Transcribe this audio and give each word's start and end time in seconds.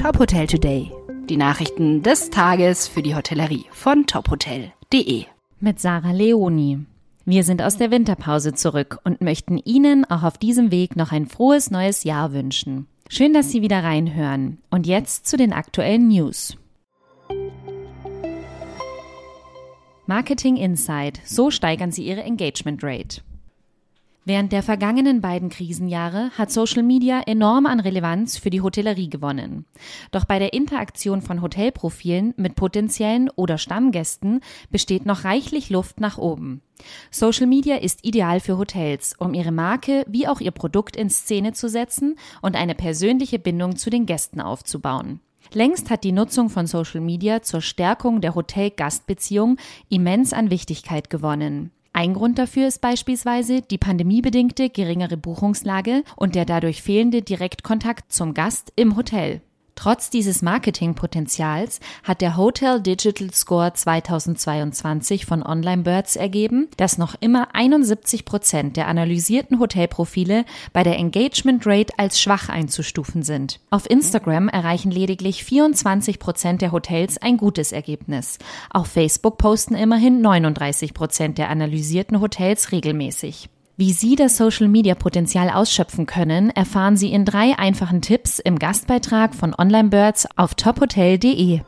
Top 0.00 0.18
Hotel 0.18 0.46
Today. 0.46 0.90
Die 1.28 1.36
Nachrichten 1.36 2.02
des 2.02 2.30
Tages 2.30 2.88
für 2.88 3.02
die 3.02 3.14
Hotellerie 3.14 3.66
von 3.70 4.06
tophotel.de. 4.06 5.26
Mit 5.60 5.78
Sarah 5.78 6.12
Leoni. 6.12 6.86
Wir 7.26 7.44
sind 7.44 7.60
aus 7.60 7.76
der 7.76 7.90
Winterpause 7.90 8.54
zurück 8.54 8.98
und 9.04 9.20
möchten 9.20 9.58
Ihnen 9.58 10.06
auch 10.06 10.22
auf 10.22 10.38
diesem 10.38 10.70
Weg 10.70 10.96
noch 10.96 11.12
ein 11.12 11.26
frohes 11.26 11.70
neues 11.70 12.04
Jahr 12.04 12.32
wünschen. 12.32 12.86
Schön, 13.10 13.34
dass 13.34 13.50
Sie 13.50 13.60
wieder 13.60 13.84
reinhören. 13.84 14.56
Und 14.70 14.86
jetzt 14.86 15.26
zu 15.26 15.36
den 15.36 15.52
aktuellen 15.52 16.08
News. 16.08 16.56
Marketing 20.06 20.56
Insight. 20.56 21.20
So 21.26 21.50
steigern 21.50 21.92
Sie 21.92 22.06
Ihre 22.06 22.22
Engagement 22.22 22.82
Rate. 22.82 23.20
Während 24.26 24.52
der 24.52 24.62
vergangenen 24.62 25.22
beiden 25.22 25.48
Krisenjahre 25.48 26.30
hat 26.36 26.50
Social 26.50 26.82
Media 26.82 27.22
enorm 27.22 27.64
an 27.64 27.80
Relevanz 27.80 28.36
für 28.36 28.50
die 28.50 28.60
Hotellerie 28.60 29.08
gewonnen. 29.08 29.64
Doch 30.10 30.26
bei 30.26 30.38
der 30.38 30.52
Interaktion 30.52 31.22
von 31.22 31.40
Hotelprofilen 31.40 32.34
mit 32.36 32.54
potenziellen 32.54 33.30
oder 33.30 33.56
Stammgästen 33.56 34.40
besteht 34.70 35.06
noch 35.06 35.24
reichlich 35.24 35.70
Luft 35.70 36.00
nach 36.00 36.18
oben. 36.18 36.60
Social 37.10 37.46
Media 37.46 37.76
ist 37.76 38.04
ideal 38.04 38.40
für 38.40 38.58
Hotels, 38.58 39.14
um 39.18 39.32
ihre 39.32 39.52
Marke 39.52 40.04
wie 40.06 40.28
auch 40.28 40.40
ihr 40.40 40.50
Produkt 40.50 40.96
in 40.96 41.08
Szene 41.08 41.52
zu 41.52 41.68
setzen 41.68 42.16
und 42.42 42.56
eine 42.56 42.74
persönliche 42.74 43.38
Bindung 43.38 43.76
zu 43.76 43.88
den 43.88 44.04
Gästen 44.04 44.42
aufzubauen. 44.42 45.20
Längst 45.52 45.90
hat 45.90 46.04
die 46.04 46.12
Nutzung 46.12 46.50
von 46.50 46.66
Social 46.66 47.00
Media 47.00 47.42
zur 47.42 47.62
Stärkung 47.62 48.20
der 48.20 48.34
Hotel-Gastbeziehung 48.34 49.56
immens 49.88 50.32
an 50.32 50.50
Wichtigkeit 50.50 51.10
gewonnen. 51.10 51.72
Ein 51.92 52.14
Grund 52.14 52.38
dafür 52.38 52.68
ist 52.68 52.80
beispielsweise 52.80 53.62
die 53.62 53.78
pandemiebedingte 53.78 54.70
geringere 54.70 55.16
Buchungslage 55.16 56.04
und 56.16 56.34
der 56.34 56.44
dadurch 56.44 56.82
fehlende 56.82 57.22
Direktkontakt 57.22 58.12
zum 58.12 58.32
Gast 58.32 58.72
im 58.76 58.96
Hotel. 58.96 59.42
Trotz 59.80 60.10
dieses 60.10 60.42
Marketingpotenzials 60.42 61.80
hat 62.02 62.20
der 62.20 62.36
Hotel 62.36 62.82
Digital 62.82 63.32
Score 63.32 63.72
2022 63.72 65.24
von 65.24 65.42
OnlineBirds 65.42 66.16
ergeben, 66.16 66.68
dass 66.76 66.98
noch 66.98 67.14
immer 67.18 67.54
71 67.54 68.26
Prozent 68.26 68.76
der 68.76 68.88
analysierten 68.88 69.58
Hotelprofile 69.58 70.44
bei 70.74 70.82
der 70.82 70.98
Engagement 70.98 71.66
Rate 71.66 71.94
als 71.96 72.20
schwach 72.20 72.50
einzustufen 72.50 73.22
sind. 73.22 73.58
Auf 73.70 73.88
Instagram 73.88 74.50
erreichen 74.50 74.90
lediglich 74.90 75.44
24 75.44 76.18
Prozent 76.18 76.60
der 76.60 76.72
Hotels 76.72 77.16
ein 77.16 77.38
gutes 77.38 77.72
Ergebnis. 77.72 78.38
Auf 78.68 78.88
Facebook 78.88 79.38
posten 79.38 79.76
immerhin 79.76 80.20
39 80.20 80.92
Prozent 80.92 81.38
der 81.38 81.48
analysierten 81.48 82.20
Hotels 82.20 82.70
regelmäßig. 82.70 83.48
Wie 83.80 83.94
Sie 83.94 84.14
das 84.14 84.36
Social-Media-Potenzial 84.36 85.48
ausschöpfen 85.48 86.04
können, 86.04 86.50
erfahren 86.50 86.98
Sie 86.98 87.10
in 87.10 87.24
drei 87.24 87.58
einfachen 87.58 88.02
Tipps 88.02 88.38
im 88.38 88.58
Gastbeitrag 88.58 89.34
von 89.34 89.54
OnlineBirds 89.56 90.28
auf 90.36 90.54
tophotel.de. 90.54 91.60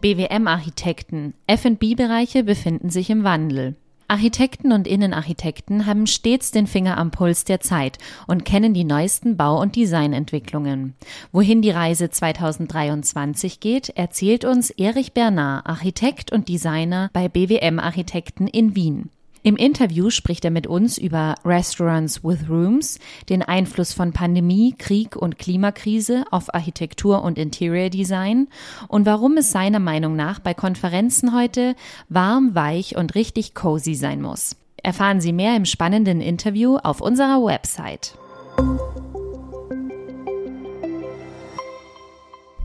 BWM-Architekten. 0.00 1.34
F&B-Bereiche 1.46 2.44
befinden 2.44 2.88
sich 2.88 3.10
im 3.10 3.22
Wandel. 3.22 3.76
Architekten 4.10 4.72
und 4.72 4.88
Innenarchitekten 4.88 5.86
haben 5.86 6.08
stets 6.08 6.50
den 6.50 6.66
Finger 6.66 6.98
am 6.98 7.12
Puls 7.12 7.44
der 7.44 7.60
Zeit 7.60 7.98
und 8.26 8.44
kennen 8.44 8.74
die 8.74 8.82
neuesten 8.82 9.36
Bau- 9.36 9.60
und 9.60 9.76
Designentwicklungen. 9.76 10.94
Wohin 11.30 11.62
die 11.62 11.70
Reise 11.70 12.10
2023 12.10 13.60
geht, 13.60 13.90
erzählt 13.90 14.44
uns 14.44 14.70
Erich 14.70 15.12
Bernard, 15.12 15.64
Architekt 15.64 16.32
und 16.32 16.48
Designer 16.48 17.08
bei 17.12 17.28
BWM 17.28 17.78
Architekten 17.78 18.48
in 18.48 18.74
Wien. 18.74 19.10
Im 19.42 19.56
Interview 19.56 20.10
spricht 20.10 20.44
er 20.44 20.50
mit 20.50 20.66
uns 20.66 20.98
über 20.98 21.34
Restaurants 21.46 22.22
with 22.22 22.48
Rooms, 22.50 22.98
den 23.30 23.42
Einfluss 23.42 23.94
von 23.94 24.12
Pandemie, 24.12 24.74
Krieg 24.76 25.16
und 25.16 25.38
Klimakrise 25.38 26.24
auf 26.30 26.52
Architektur 26.54 27.22
und 27.22 27.38
Interior 27.38 27.88
Design 27.88 28.48
und 28.88 29.06
warum 29.06 29.38
es 29.38 29.50
seiner 29.50 29.78
Meinung 29.78 30.14
nach 30.14 30.40
bei 30.40 30.52
Konferenzen 30.52 31.34
heute 31.34 31.74
warm, 32.10 32.54
weich 32.54 32.96
und 32.96 33.14
richtig 33.14 33.54
cozy 33.54 33.94
sein 33.94 34.20
muss. 34.20 34.56
Erfahren 34.82 35.22
Sie 35.22 35.32
mehr 35.32 35.56
im 35.56 35.64
spannenden 35.64 36.20
Interview 36.20 36.76
auf 36.76 37.00
unserer 37.00 37.42
Website. 37.42 38.18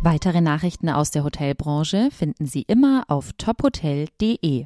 Weitere 0.02 0.40
Nachrichten 0.40 0.90
aus 0.90 1.12
der 1.12 1.24
Hotelbranche 1.24 2.10
finden 2.12 2.46
Sie 2.46 2.62
immer 2.68 3.06
auf 3.08 3.34
tophotel.de. 3.34 4.64